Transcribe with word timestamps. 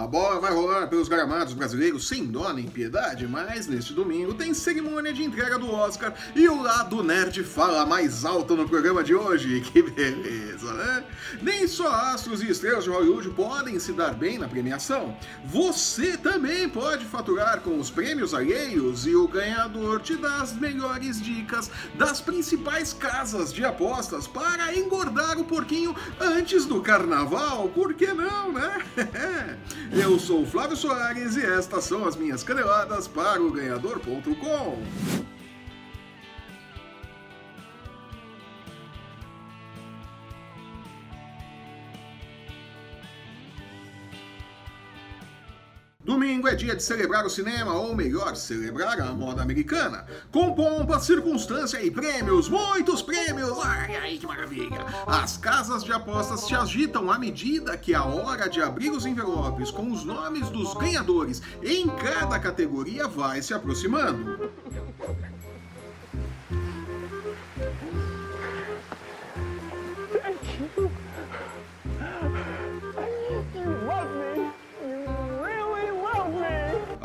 A 0.00 0.06
bola 0.06 0.40
vai 0.40 0.50
rolar 0.50 0.86
pelos 0.86 1.08
gramados 1.08 1.52
brasileiros 1.52 2.08
sem 2.08 2.24
dó 2.24 2.50
nem 2.54 2.66
piedade, 2.66 3.28
mas 3.28 3.66
neste 3.66 3.92
domingo 3.92 4.32
tem 4.32 4.54
cerimônia 4.54 5.12
de 5.12 5.22
entrega 5.22 5.58
do 5.58 5.70
Oscar 5.70 6.14
e 6.34 6.48
o 6.48 6.62
lado 6.62 7.02
nerd 7.02 7.44
fala 7.44 7.84
mais 7.84 8.24
alto 8.24 8.56
no 8.56 8.66
programa 8.66 9.04
de 9.04 9.14
hoje. 9.14 9.60
Que 9.70 9.82
beleza, 9.82 10.72
né? 10.72 11.04
Nem 11.42 11.68
só 11.68 11.88
astros 11.88 12.42
e 12.42 12.50
estrelas 12.50 12.84
de 12.84 12.90
Hollywood 12.90 13.28
podem 13.30 13.78
se 13.78 13.92
dar 13.92 14.14
bem 14.14 14.38
na 14.38 14.48
premiação. 14.48 15.14
Você 15.44 16.16
também 16.16 16.68
pode 16.68 17.04
faturar 17.04 17.60
com 17.60 17.78
os 17.78 17.90
prêmios 17.90 18.32
alheios 18.32 19.06
e 19.06 19.14
o 19.14 19.28
ganhador 19.28 20.00
te 20.00 20.16
dá 20.16 20.38
as 20.38 20.54
melhores 20.54 21.22
dicas 21.22 21.70
das 21.94 22.20
principais 22.20 22.92
casas 22.92 23.52
de 23.52 23.64
apostas 23.64 24.26
para 24.26 24.74
engordar 24.74 25.38
o 25.38 25.44
porquinho 25.44 25.94
antes 26.18 26.64
do 26.64 26.80
carnaval. 26.80 27.68
Por 27.68 27.94
que 27.94 28.12
não, 28.12 28.52
né? 28.52 28.82
Eu 29.92 30.20
sou 30.20 30.42
o 30.42 30.46
Flávio 30.46 30.76
Soares 30.76 31.36
e 31.36 31.44
estas 31.44 31.82
são 31.84 32.06
as 32.06 32.14
minhas 32.14 32.44
caneladas 32.44 33.08
para 33.08 33.42
o 33.42 33.50
ganhador.com. 33.50 34.78
Domingo 46.30 46.46
é 46.46 46.54
dia 46.54 46.76
de 46.76 46.82
celebrar 46.84 47.26
o 47.26 47.28
cinema, 47.28 47.74
ou 47.74 47.92
melhor, 47.92 48.36
celebrar 48.36 49.00
a 49.00 49.06
moda 49.06 49.42
americana. 49.42 50.06
Com 50.30 50.54
pompa, 50.54 51.00
circunstância 51.00 51.82
e 51.82 51.90
prêmios, 51.90 52.48
muitos 52.48 53.02
prêmios! 53.02 53.58
Ai, 53.64 53.96
ai, 53.96 54.16
que 54.16 54.28
maravilha! 54.28 54.86
As 55.08 55.36
casas 55.36 55.82
de 55.82 55.92
apostas 55.92 56.42
se 56.42 56.54
agitam 56.54 57.10
à 57.10 57.18
medida 57.18 57.76
que 57.76 57.96
a 57.96 58.04
hora 58.04 58.48
de 58.48 58.62
abrir 58.62 58.90
os 58.90 59.06
envelopes 59.06 59.72
com 59.72 59.90
os 59.90 60.04
nomes 60.04 60.48
dos 60.50 60.72
ganhadores 60.74 61.42
em 61.64 61.88
cada 61.88 62.38
categoria 62.38 63.08
vai 63.08 63.42
se 63.42 63.52
aproximando. 63.52 64.52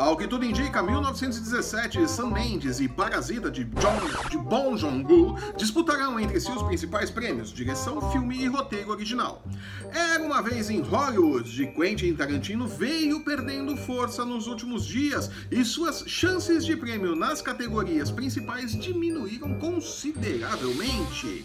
Ao 0.06 0.16
que 0.16 0.28
tudo 0.28 0.46
indica, 0.46 0.84
1917, 0.84 2.08
Sam 2.08 2.30
Mendes 2.30 2.80
e 2.80 2.88
Parasita 2.88 3.50
de, 3.50 3.64
John, 3.64 4.30
de 4.30 4.38
Bong 4.38 4.78
Joon-ho 4.78 5.36
disputarão 5.58 6.20
entre 6.20 6.40
si 6.40 6.52
os 6.52 6.62
principais 6.62 7.10
prêmios, 7.10 7.52
direção, 7.52 8.00
filme 8.12 8.38
e 8.38 8.46
roteiro 8.46 8.92
original. 8.92 9.42
Era 9.92 10.24
uma 10.24 10.44
vez 10.44 10.70
em 10.70 10.80
Hollywood, 10.82 11.52
de 11.52 11.66
Quentin 11.66 12.14
Tarantino 12.14 12.68
veio 12.68 13.22
perdendo 13.22 13.76
força 13.76 14.24
nos 14.24 14.46
últimos 14.46 14.86
dias 14.86 15.32
e 15.50 15.66
suas 15.66 16.04
chances 16.06 16.64
de 16.68 16.78
prêmio 16.78 17.16
nas 17.16 17.42
categorias 17.42 18.12
principais 18.12 18.80
diminuíram 18.80 19.56
consideravelmente. 19.56 21.44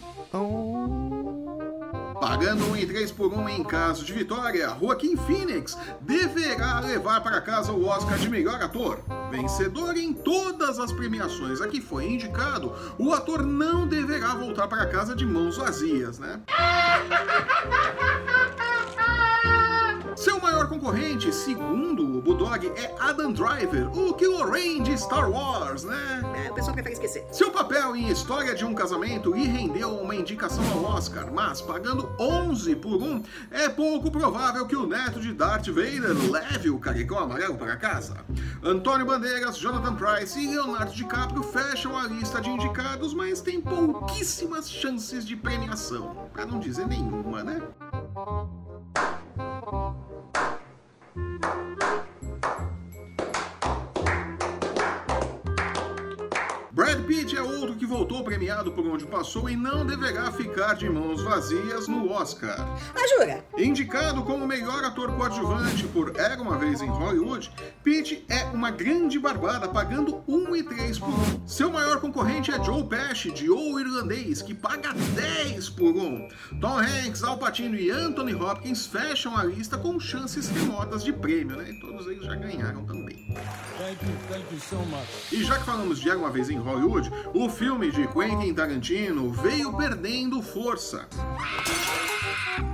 Pagando 2.21 2.67
um 2.67 2.75
em 2.75 2.85
3 2.85 3.11
por 3.13 3.33
1 3.33 3.49
em 3.49 3.63
caso 3.63 4.05
de 4.05 4.13
vitória, 4.13 4.77
Joaquim 4.79 5.17
Phoenix 5.17 5.75
deverá 6.01 6.79
levar 6.79 7.19
para 7.21 7.41
casa 7.41 7.71
o 7.71 7.87
Oscar 7.87 8.15
de 8.15 8.29
melhor 8.29 8.61
ator. 8.61 8.99
Vencedor 9.31 9.97
em 9.97 10.13
todas 10.13 10.77
as 10.77 10.91
premiações 10.91 11.61
a 11.61 11.67
que 11.67 11.81
foi 11.81 12.05
indicado, 12.05 12.75
o 12.99 13.11
ator 13.11 13.43
não 13.43 13.87
deverá 13.87 14.35
voltar 14.35 14.67
para 14.67 14.85
casa 14.85 15.15
de 15.15 15.25
mãos 15.25 15.57
vazias, 15.57 16.19
né? 16.19 16.39
Concorrente, 20.81 21.31
segundo 21.31 22.17
o 22.17 22.21
Bulldog, 22.23 22.65
é 22.65 22.95
Adam 22.99 23.31
Driver, 23.31 23.95
o 23.95 24.15
Kylo 24.15 24.51
de 24.81 24.97
Star 24.97 25.29
Wars, 25.29 25.83
né? 25.83 26.23
É, 26.43 26.49
o 26.49 26.55
pessoal 26.55 26.73
prefere 26.73 26.95
esquecer. 26.95 27.23
Seu 27.31 27.51
papel 27.51 27.95
em 27.95 28.09
História 28.09 28.55
de 28.55 28.65
um 28.65 28.73
Casamento 28.73 29.31
lhe 29.31 29.45
rendeu 29.45 29.91
uma 29.99 30.15
indicação 30.15 30.63
ao 30.73 30.95
Oscar, 30.95 31.31
mas 31.31 31.61
pagando 31.61 32.09
11 32.19 32.75
por 32.77 32.95
1, 32.95 33.23
é 33.51 33.69
pouco 33.69 34.09
provável 34.09 34.65
que 34.65 34.75
o 34.75 34.87
neto 34.87 35.19
de 35.19 35.31
Darth 35.33 35.67
Vader 35.67 36.15
leve 36.31 36.71
o 36.71 36.79
caricão 36.79 37.19
amarelo 37.19 37.57
para 37.57 37.77
casa. 37.77 38.17
Antônio 38.63 39.05
Bandeiras, 39.05 39.57
Jonathan 39.57 39.93
Price 39.93 40.39
e 40.39 40.47
Leonardo 40.47 40.93
DiCaprio 40.93 41.43
fecham 41.43 41.95
a 41.95 42.07
lista 42.07 42.41
de 42.41 42.49
indicados, 42.49 43.13
mas 43.13 43.39
tem 43.39 43.61
pouquíssimas 43.61 44.67
chances 44.67 45.27
de 45.27 45.35
premiação, 45.35 46.27
para 46.33 46.43
não 46.43 46.59
dizer 46.59 46.87
nenhuma, 46.87 47.43
né? 47.43 47.61
Voltou 57.91 58.23
premiado 58.23 58.71
por 58.71 58.87
onde 58.87 59.05
passou 59.05 59.49
e 59.49 59.55
não 59.57 59.85
deverá 59.85 60.31
ficar 60.31 60.75
de 60.75 60.89
mãos 60.89 61.21
vazias 61.21 61.89
no 61.89 62.09
Oscar. 62.09 62.55
Ah, 62.95 63.17
jura? 63.17 63.45
Indicado 63.57 64.23
como 64.23 64.47
melhor 64.47 64.81
ator 64.85 65.11
coadjuvante 65.11 65.85
por 65.87 66.17
Era 66.17 66.41
Uma 66.41 66.57
Vez 66.57 66.81
em 66.81 66.87
Hollywood, 66.87 67.51
Pitt 67.83 68.25
é 68.29 68.45
uma 68.45 68.71
grande 68.71 69.19
barbada, 69.19 69.67
pagando 69.67 70.23
1,3 70.25 70.99
por 71.01 71.09
1. 71.09 71.45
Seu 71.45 71.69
maior 71.69 71.99
concorrente 71.99 72.49
é 72.49 72.63
Joe 72.63 72.81
Pesci, 72.85 73.29
de 73.29 73.49
O 73.49 73.77
Irlandês, 73.77 74.41
que 74.41 74.53
paga 74.53 74.93
10 74.93 75.69
por 75.71 75.93
1. 75.93 76.29
Tom 76.61 76.79
Hanks, 76.79 77.25
Al 77.25 77.37
Pacino 77.37 77.75
e 77.75 77.91
Anthony 77.91 78.33
Hopkins 78.33 78.85
fecham 78.85 79.35
a 79.35 79.43
lista 79.43 79.77
com 79.77 79.99
chances 79.99 80.47
remotas 80.47 81.03
de 81.03 81.11
prêmio, 81.11 81.57
né? 81.57 81.71
E 81.71 81.79
todos 81.81 82.07
eles 82.07 82.23
já 82.23 82.35
ganharam 82.35 82.85
também. 82.85 83.17
Thank 83.77 84.05
you, 84.05 84.17
thank 84.29 84.45
you 84.53 84.59
so 84.61 84.77
much. 84.85 85.33
E 85.33 85.43
já 85.43 85.59
que 85.59 85.65
falamos 85.65 85.99
de 85.99 86.09
Era 86.09 86.17
Uma 86.17 86.29
Vez 86.29 86.49
em 86.49 86.57
Hollywood, 86.57 87.11
o 87.33 87.49
filme 87.49 87.80
de 87.89 88.07
Quentin 88.07 88.53
Tarantino 88.53 89.31
veio 89.31 89.75
perdendo 89.75 90.39
força. 90.41 91.07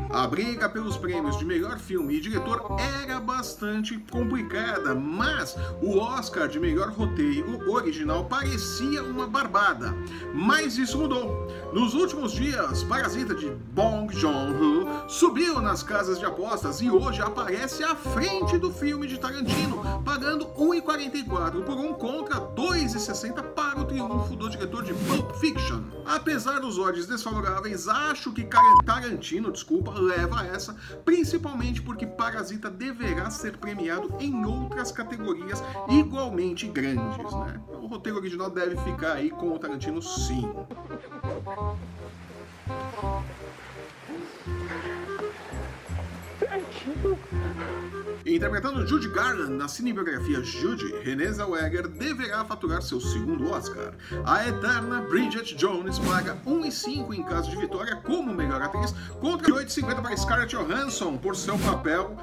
A 0.10 0.26
briga 0.26 0.68
pelos 0.68 0.98
prêmios 0.98 1.38
de 1.38 1.46
melhor 1.46 1.78
filme 1.80 2.16
e 2.16 2.20
diretor 2.20 2.66
era 3.04 3.20
bastante 3.20 3.98
complicada, 4.10 4.96
mas 4.96 5.56
o 5.82 6.00
Oscar 6.00 6.48
de 6.48 6.60
melhor 6.60 6.90
roteiro 6.90 7.70
original 7.70 8.26
parecia 8.26 9.04
uma 9.04 9.28
barbada. 9.28 9.94
Mas 10.34 10.78
isso 10.78 10.98
mudou. 10.98 11.48
Nos 11.74 11.94
últimos 11.94 12.32
dias, 12.32 12.84
Parasita 12.84 13.36
de 13.36 13.50
Bong 13.74 14.14
Joon-ho 14.14 15.10
subiu 15.10 15.62
nas 15.62 15.84
casas 15.84 16.18
de 16.18 16.26
apostas 16.26 16.82
e 16.82 16.90
hoje 16.90 17.22
aparece 17.22 17.84
à 17.84 17.96
frente 17.96 18.58
do 18.58 18.72
filme 18.72 19.08
de 19.08 19.20
Tarantino, 19.20 20.02
pagando 20.04 20.46
1,44 20.48 21.64
por 21.64 21.78
um 21.78 21.94
contra 21.94 22.40
2,60 22.40 23.44
o 24.02 24.08
triunfo 24.08 24.36
do 24.36 24.50
diretor 24.50 24.84
de 24.84 24.94
Pulp 24.94 25.32
Fiction. 25.36 25.84
Apesar 26.06 26.60
dos 26.60 26.78
odds 26.78 27.06
desfavoráveis, 27.06 27.88
acho 27.88 28.32
que 28.32 28.48
Tarantino, 28.86 29.52
desculpa, 29.52 29.92
leva 29.92 30.46
essa, 30.46 30.76
principalmente 31.04 31.82
porque 31.82 32.06
Parasita 32.06 32.70
deverá 32.70 33.30
ser 33.30 33.58
premiado 33.58 34.14
em 34.20 34.46
outras 34.46 34.92
categorias 34.92 35.64
igualmente 35.90 36.68
grandes, 36.68 37.34
né? 37.34 37.62
O 37.82 37.88
roteiro 37.88 38.20
original 38.20 38.50
deve 38.50 38.78
ficar 38.78 39.14
aí 39.14 39.30
com 39.30 39.50
o 39.54 39.60
Tarantino 39.60 40.02
sim. 40.02 40.50
Interpretando 48.26 48.86
Judy 48.86 49.10
Garland 49.10 49.54
na 49.54 49.68
cinebiografia 49.68 50.44
Judy, 50.44 50.94
Renée 51.04 51.32
Zellweger 51.32 51.88
deverá 51.88 52.44
faturar 52.44 52.82
seu 52.82 53.00
segundo 53.00 53.50
Oscar. 53.52 53.94
A 54.26 54.48
eterna 54.48 55.02
Bridget 55.02 55.56
Jones 55.56 55.98
paga 56.00 56.38
1,5 56.46 57.14
em 57.14 57.24
caso 57.24 57.50
de 57.50 57.58
vitória 57.58 57.96
como 57.98 58.34
melhor 58.34 58.62
atriz, 58.62 58.94
contra 59.22 59.54
8,50 59.54 60.02
para 60.02 60.18
Scarlett 60.18 60.56
Johansson 60.56 61.18
por 61.18 61.36
seu 61.36 61.58
papel 61.60 62.18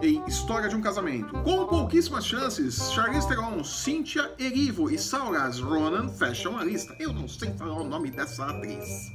em 0.00 0.24
História 0.26 0.68
de 0.68 0.76
um 0.76 0.80
Casamento. 0.80 1.32
Com 1.42 1.66
pouquíssimas 1.66 2.24
chances, 2.24 2.90
Charlize 2.92 3.28
Theron, 3.28 3.62
Cynthia 3.62 4.32
Erivo 4.38 4.90
e 4.90 4.98
Saoirse 4.98 5.60
Ronan 5.60 6.08
fecham 6.08 6.56
a 6.56 6.64
lista. 6.64 6.94
Eu 6.98 7.12
não 7.12 7.28
sei 7.28 7.52
falar 7.52 7.80
o 7.80 7.84
nome 7.84 8.10
dessa 8.10 8.46
atriz. 8.46 9.12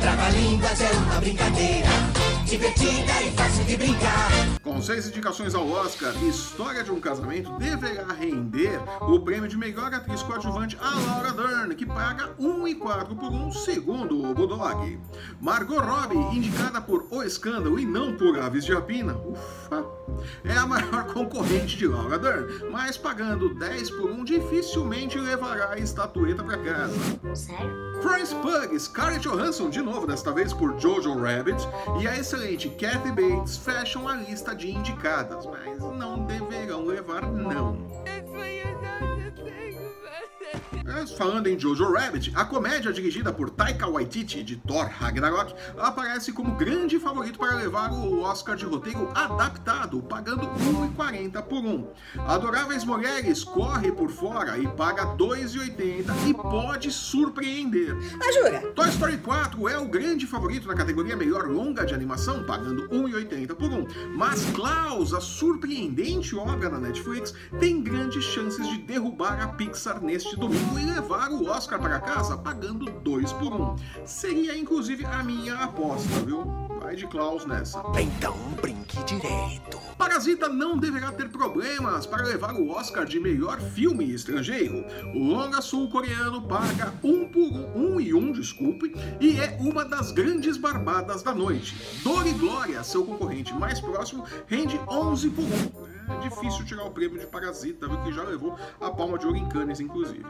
Trava-línguas 0.00 0.80
é 0.80 0.90
uma 0.92 1.20
brincadeira 1.20 2.07
divertida 2.48 3.12
e 3.22 3.30
fácil 3.32 3.62
de 3.64 3.76
brincar. 3.76 4.30
Com 4.62 4.80
seis 4.80 5.06
indicações 5.06 5.54
ao 5.54 5.68
Oscar, 5.68 6.14
História 6.24 6.82
de 6.82 6.90
um 6.90 6.98
Casamento 6.98 7.52
deverá 7.58 8.06
render 8.12 8.80
o 9.02 9.20
prêmio 9.20 9.48
de 9.48 9.56
melhor 9.56 9.92
atriz 9.92 10.22
coadjuvante 10.22 10.78
a 10.80 10.94
Laura 10.94 11.32
Dern, 11.32 11.74
que 11.74 11.84
paga 11.84 12.30
1,4 12.40 13.16
por 13.18 13.30
um 13.30 13.52
segundo 13.52 14.24
o 14.24 14.34
Bulldog. 14.34 14.98
Margot 15.40 15.78
Robbie, 15.78 16.36
indicada 16.36 16.80
por 16.80 17.06
O 17.10 17.22
Escândalo 17.22 17.78
e 17.78 17.84
não 17.84 18.16
por 18.16 18.38
Aves 18.38 18.64
de 18.64 18.72
Rapina, 18.72 19.14
ufa, 19.14 19.84
É 20.42 20.56
a 20.56 20.66
maior 20.66 21.04
concorrente 21.12 21.76
de 21.76 21.86
Laura 21.86 22.18
Dern, 22.18 22.70
mas 22.70 22.96
pagando 22.96 23.54
10 23.58 23.90
por 23.90 24.10
1 24.10 24.24
dificilmente 24.24 25.18
levará 25.18 25.72
a 25.72 25.78
estatueta 25.78 26.42
para 26.42 26.56
casa. 26.56 26.94
Sério? 27.34 27.88
Florence 28.00 28.34
Pugh, 28.36 28.78
Scarlett 28.78 29.28
Johansson, 29.28 29.70
de 29.70 29.82
novo, 29.82 30.06
desta 30.06 30.30
vez 30.32 30.52
por 30.52 30.78
Jojo 30.78 31.18
Rabbit, 31.18 31.68
e 32.00 32.06
a 32.06 32.16
excelente 32.16 32.37
Kathy 32.38 33.10
Bates 33.10 33.56
fecham 33.56 34.06
a 34.06 34.14
lista 34.14 34.54
de 34.54 34.70
indicadas, 34.70 35.44
mas 35.44 35.80
não 35.80 36.24
deverão 36.24 36.86
levar 36.86 37.22
não. 37.22 37.76
Falando 41.16 41.48
em 41.48 41.58
Jojo 41.58 41.92
Rabbit, 41.92 42.32
a 42.34 42.44
comédia 42.44 42.92
dirigida 42.92 43.32
por 43.32 43.50
Taika 43.50 43.88
Waititi 43.88 44.42
de 44.42 44.56
Thor 44.56 44.86
Ragnarok 44.86 45.54
aparece 45.76 46.32
como 46.32 46.54
grande 46.54 46.98
favorito 46.98 47.38
para 47.38 47.56
levar 47.56 47.92
o 47.92 48.22
Oscar 48.22 48.56
de 48.56 48.64
roteiro 48.64 49.10
adaptado, 49.14 49.87
pagando 49.96 50.42
1,40 50.42 51.42
por 51.42 51.64
um. 51.64 51.88
Adoráveis 52.26 52.84
Mulheres 52.84 53.42
corre 53.42 53.90
por 53.90 54.10
fora 54.10 54.58
e 54.58 54.68
paga 54.68 55.16
2,80 55.16 56.28
e 56.28 56.34
pode 56.34 56.90
surpreender. 56.90 57.96
Ah, 58.20 58.32
jura? 58.32 58.60
Toy 58.72 58.88
Story 58.90 59.16
4 59.18 59.68
é 59.68 59.78
o 59.78 59.88
grande 59.88 60.26
favorito 60.26 60.68
na 60.68 60.74
categoria 60.74 61.16
melhor 61.16 61.48
longa 61.48 61.86
de 61.86 61.94
animação, 61.94 62.44
pagando 62.44 62.88
1,80 62.90 63.54
por 63.54 63.70
um. 63.70 63.86
Mas 64.14 64.44
Klaus, 64.50 65.14
a 65.14 65.20
surpreendente 65.20 66.36
obra 66.36 66.68
da 66.68 66.78
Netflix, 66.78 67.34
tem 67.58 67.82
grandes 67.82 68.24
chances 68.24 68.68
de 68.68 68.78
derrubar 68.78 69.42
a 69.42 69.48
Pixar 69.48 70.02
neste 70.02 70.36
domingo 70.36 70.78
e 70.78 70.84
levar 70.84 71.30
o 71.30 71.46
Oscar 71.46 71.78
para 71.80 71.98
casa 72.00 72.36
pagando 72.36 72.84
2 72.86 73.32
por 73.34 73.52
1. 73.52 73.62
Um. 73.62 73.76
Seria 74.04 74.56
inclusive 74.56 75.04
a 75.04 75.22
minha 75.22 75.54
aposta, 75.56 76.08
viu? 76.26 76.68
Vai 76.88 76.96
de 76.96 77.06
Klaus 77.06 77.44
nessa. 77.44 77.82
Então 78.00 78.34
brinque 78.62 79.04
direito. 79.04 79.78
Parasita 79.98 80.48
não 80.48 80.78
deverá 80.78 81.12
ter 81.12 81.28
problemas 81.28 82.06
para 82.06 82.24
levar 82.24 82.54
o 82.54 82.70
Oscar 82.70 83.04
de 83.04 83.20
melhor 83.20 83.60
filme 83.60 84.10
estrangeiro. 84.10 84.86
O 85.14 85.18
longa 85.18 85.60
sul-coreano 85.60 86.40
paga 86.48 86.94
1 87.04 87.10
um 87.10 87.28
por 87.28 87.52
1 87.52 87.76
um 87.76 88.00
e 88.00 88.14
1, 88.14 88.18
um, 88.18 88.32
desculpe, 88.32 88.94
e 89.20 89.38
é 89.38 89.58
uma 89.60 89.84
das 89.84 90.12
grandes 90.12 90.56
barbadas 90.56 91.22
da 91.22 91.34
noite. 91.34 91.76
Dor 92.02 92.26
e 92.26 92.32
Glória, 92.32 92.82
seu 92.82 93.04
concorrente 93.04 93.52
mais 93.52 93.82
próximo, 93.82 94.24
rende 94.46 94.80
11 94.88 95.28
por 95.28 95.44
1 95.44 95.87
é 96.10 96.18
difícil 96.18 96.64
tirar 96.64 96.84
o 96.84 96.90
prêmio 96.90 97.18
de 97.18 97.26
Parasita, 97.26 97.88
que 98.04 98.12
já 98.12 98.22
levou 98.22 98.56
a 98.80 98.90
palma 98.90 99.18
de 99.18 99.26
ouro 99.26 99.38
em 99.38 99.48
Cannes, 99.48 99.80
inclusive. 99.80 100.24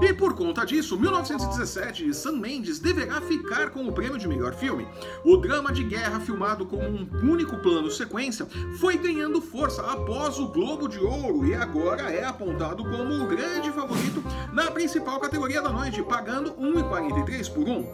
E 0.00 0.12
por 0.12 0.34
conta 0.34 0.64
disso, 0.64 0.98
1917, 0.98 2.12
Sam 2.14 2.32
Mendes 2.32 2.78
deverá 2.78 3.20
ficar 3.20 3.70
com 3.70 3.86
o 3.86 3.92
prêmio 3.92 4.18
de 4.18 4.28
melhor 4.28 4.54
filme. 4.54 4.86
O 5.24 5.36
drama 5.36 5.72
de 5.72 5.84
guerra 5.84 6.20
filmado 6.20 6.66
com 6.66 6.76
um 6.76 7.08
único 7.22 7.56
plano 7.58 7.90
sequência 7.90 8.46
foi 8.78 8.96
ganhando 8.96 9.40
força 9.40 9.82
após 9.82 10.38
o 10.38 10.48
Globo 10.48 10.88
de 10.88 10.98
Ouro 10.98 11.46
e 11.46 11.54
agora 11.54 12.10
é 12.10 12.24
apontado 12.24 12.84
como 12.84 13.22
o 13.22 13.26
grande 13.26 13.70
favorito 13.70 14.22
na 14.52 14.70
principal 14.70 15.18
categoria 15.20 15.62
da 15.62 15.70
noite, 15.70 16.02
pagando 16.02 16.52
1,43 16.52 17.52
por 17.52 17.68
um. 17.68 17.92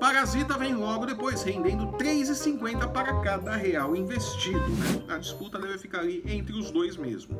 Parasita 0.00 0.56
vem 0.56 0.74
logo 0.74 1.04
depois, 1.04 1.42
rendendo 1.42 1.88
3,50 1.98 2.90
para 2.90 3.20
cada 3.20 3.54
real 3.54 3.94
investido. 3.94 4.58
Né? 4.58 5.02
A 5.08 5.18
disputa 5.18 5.58
deve 5.58 5.76
ficar 5.76 6.00
ali 6.00 6.22
entre 6.26 6.58
os 6.58 6.70
dois 6.70 6.96
mesmo. 6.96 7.38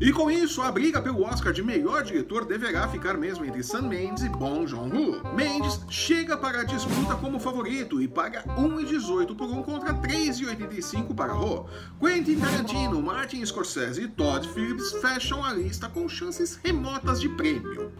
E 0.00 0.12
com 0.12 0.30
isso, 0.30 0.62
a 0.62 0.70
briga 0.70 1.02
pelo 1.02 1.24
Oscar 1.24 1.52
de 1.52 1.64
melhor 1.64 2.04
diretor 2.04 2.44
deverá 2.44 2.86
ficar 2.86 3.14
mesmo 3.14 3.44
entre 3.44 3.60
Sam 3.64 3.82
Mendes 3.82 4.22
e 4.22 4.28
Bong 4.28 4.68
Joon-ho. 4.68 5.34
Mendes 5.34 5.80
chega 5.90 6.36
para 6.36 6.60
a 6.60 6.64
disputa 6.64 7.16
como 7.16 7.40
favorito 7.40 8.00
e 8.00 8.06
paga 8.06 8.44
1,18 8.44 9.36
por 9.36 9.50
um 9.50 9.64
contra 9.64 9.92
3,85 9.92 11.12
para 11.12 11.34
Ho. 11.34 11.66
Quentin 11.98 12.38
Tarantino, 12.38 13.02
Martin 13.02 13.44
Scorsese 13.44 14.02
e 14.02 14.08
Todd 14.08 14.46
Phillips 14.48 14.92
fecham 15.00 15.44
a 15.44 15.52
lista 15.52 15.88
com 15.88 16.08
chances 16.08 16.60
remotas 16.62 17.20
de 17.20 17.28
prêmio. 17.30 17.90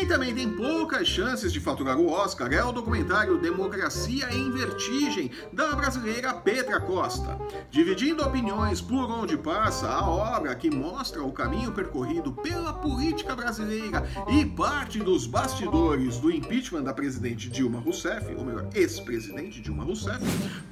Quem 0.00 0.08
também 0.08 0.34
tem 0.34 0.48
poucas 0.48 1.06
chances 1.06 1.52
de 1.52 1.60
faturar 1.60 1.98
o 1.98 2.08
Oscar 2.08 2.50
é 2.50 2.64
o 2.64 2.72
documentário 2.72 3.36
Democracia 3.36 4.32
em 4.32 4.50
Vertigem, 4.50 5.30
da 5.52 5.76
brasileira 5.76 6.32
Petra 6.32 6.80
Costa. 6.80 7.38
Dividindo 7.70 8.24
opiniões 8.24 8.80
por 8.80 9.10
onde 9.10 9.36
passa, 9.36 9.90
a 9.90 10.08
obra 10.08 10.54
que 10.54 10.70
mostra 10.70 11.22
o 11.22 11.30
caminho 11.30 11.72
percorrido 11.72 12.32
pela 12.32 12.72
política 12.72 13.36
brasileira 13.36 14.02
e 14.30 14.46
parte 14.46 15.00
dos 15.00 15.26
bastidores 15.26 16.16
do 16.16 16.30
impeachment 16.30 16.84
da 16.84 16.94
presidente 16.94 17.50
Dilma 17.50 17.78
Rousseff, 17.80 18.34
ou 18.34 18.42
melhor, 18.42 18.70
ex-presidente 18.74 19.60
Dilma 19.60 19.84
Rousseff, 19.84 20.24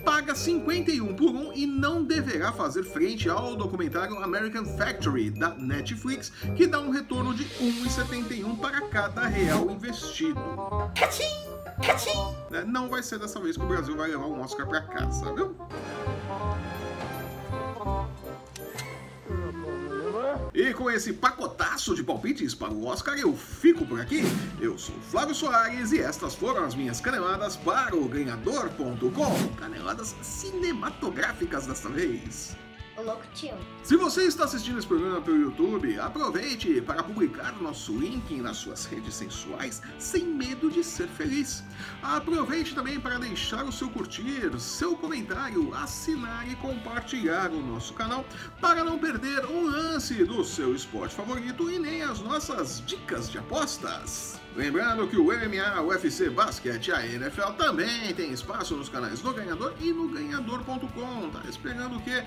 paga 0.07 0.35
51 0.35 1.15
por 1.15 1.35
1 1.35 1.53
e 1.53 1.67
não 1.67 2.03
deverá 2.03 2.51
fazer 2.51 2.83
frente 2.83 3.29
ao 3.29 3.55
documentário 3.55 4.25
American 4.25 4.65
Factory, 4.65 5.29
da 5.29 5.51
Netflix, 5.51 6.33
que 6.57 6.67
dá 6.67 6.81
um 6.81 6.89
retorno 6.89 7.35
de 7.35 7.45
1,71 7.45 8.59
para 8.59 8.81
cada 8.89 9.18
cada 9.19 9.27
real 9.27 9.69
investido. 9.71 10.41
Cachim! 10.95 11.25
Cachim! 11.85 12.35
É, 12.53 12.65
não 12.65 12.89
vai 12.89 13.03
ser 13.03 13.19
dessa 13.19 13.41
vez 13.41 13.57
que 13.57 13.63
o 13.65 13.67
Brasil 13.67 13.97
vai 13.97 14.11
levar 14.11 14.27
um 14.27 14.41
Oscar 14.41 14.67
pra 14.67 14.81
casa, 14.83 15.35
viu? 15.35 15.57
E 20.55 20.73
com 20.73 20.91
esse 20.91 21.13
pacotaço 21.13 21.95
de 21.95 22.03
palpites 22.03 22.55
para 22.55 22.73
o 22.73 22.87
Oscar, 22.87 23.19
eu 23.19 23.37
fico 23.37 23.85
por 23.85 24.01
aqui. 24.01 24.23
Eu 24.61 24.79
sou 24.79 24.95
Flávio 25.01 25.35
Soares 25.35 25.93
e 25.93 26.01
estas 26.01 26.35
foram 26.35 26.65
as 26.65 26.75
minhas 26.75 27.01
caneladas 27.01 27.57
para 27.57 27.97
o 27.97 28.09
Ganhador.com. 28.09 29.55
Caneladas 29.57 30.15
cinematográficas 30.23 31.67
desta 31.67 31.89
vez. 31.89 32.57
Se 33.83 33.97
você 33.97 34.25
está 34.25 34.45
assistindo 34.45 34.79
esse 34.79 34.87
programa 34.87 35.21
pelo 35.21 35.41
YouTube, 35.41 35.99
aproveite 36.01 36.81
para 36.81 37.03
publicar 37.03 37.53
nosso 37.61 37.97
link 37.97 38.35
nas 38.41 38.57
suas 38.57 38.87
redes 38.87 39.15
sensuais 39.15 39.81
sem 39.99 40.25
medo 40.25 40.71
de 40.71 40.83
ser 40.83 41.07
feliz. 41.09 41.63
Aproveite 42.03 42.75
também 42.75 42.99
para 42.99 43.19
deixar 43.19 43.65
o 43.65 43.73
seu 43.73 43.89
curtir, 43.89 44.59
seu 44.59 44.97
comentário, 44.97 45.73
assinar 45.75 46.51
e 46.51 46.57
compartilhar 46.57 47.51
o 47.51 47.63
nosso 47.63 47.95
canal 47.95 48.25
para 48.61 48.83
não 48.83 48.99
perder 48.99 49.47
um 49.47 49.67
lance 49.67 50.25
do 50.25 50.45
seu 50.45 50.75
esporte 50.75 51.15
favorito 51.15 51.71
e 51.71 51.79
nem 51.79 52.03
as 52.03 52.21
nossas 52.21 52.83
dicas 52.85 53.31
de 53.31 53.39
apostas. 53.39 54.41
Lembrando 54.57 55.07
que 55.07 55.17
o 55.17 55.27
MMA, 55.27 55.81
o 55.83 55.89
UFC 55.89 56.31
Basquete 56.31 56.89
e 56.89 56.93
a 56.93 57.07
NFL 57.07 57.53
também 57.57 58.13
tem 58.13 58.33
espaço 58.33 58.75
nos 58.75 58.89
canais 58.89 59.21
do 59.21 59.33
Ganhador 59.33 59.73
e 59.81 59.93
no 59.93 60.09
ganhador.com. 60.09 61.31
Tá 61.31 61.49
esperando 61.49 61.97
o 61.97 62.03
quê? 62.03 62.25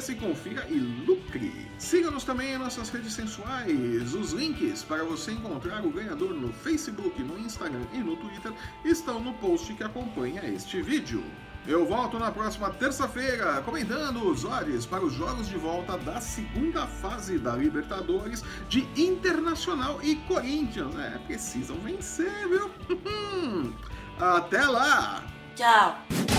Acesse, 0.00 0.14
confira 0.14 0.66
e 0.70 0.78
lucre. 0.78 1.70
Siga-nos 1.78 2.24
também 2.24 2.54
em 2.54 2.58
nossas 2.58 2.88
redes 2.88 3.12
sensuais. 3.12 4.14
Os 4.14 4.32
links 4.32 4.82
para 4.82 5.04
você 5.04 5.32
encontrar 5.32 5.84
o 5.84 5.90
ganhador 5.90 6.32
no 6.32 6.50
Facebook, 6.54 7.22
no 7.22 7.38
Instagram 7.38 7.84
e 7.92 7.98
no 7.98 8.16
Twitter 8.16 8.50
estão 8.82 9.20
no 9.20 9.34
post 9.34 9.74
que 9.74 9.84
acompanha 9.84 10.42
este 10.46 10.80
vídeo. 10.80 11.22
Eu 11.66 11.84
volto 11.84 12.18
na 12.18 12.30
próxima 12.30 12.70
terça-feira 12.70 13.60
comentando 13.60 14.26
os 14.26 14.46
olhos 14.46 14.86
para 14.86 15.04
os 15.04 15.12
jogos 15.12 15.48
de 15.48 15.58
volta 15.58 15.98
da 15.98 16.18
segunda 16.18 16.86
fase 16.86 17.38
da 17.38 17.54
Libertadores 17.54 18.42
de 18.70 18.88
Internacional 18.96 20.00
e 20.02 20.16
Corinthians. 20.16 20.98
É, 20.98 21.18
precisam 21.26 21.76
vencer, 21.80 22.32
viu? 22.48 22.70
Até 24.18 24.66
lá! 24.66 25.22
Tchau! 25.54 26.29